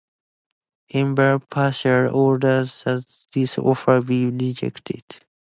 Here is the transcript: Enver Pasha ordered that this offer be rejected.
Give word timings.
Enver 0.95 1.37
Pasha 1.37 2.09
ordered 2.11 2.69
that 2.85 3.05
this 3.35 3.59
offer 3.59 4.01
be 4.01 4.25
rejected. 4.31 5.03